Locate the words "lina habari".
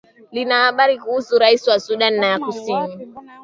0.31-0.97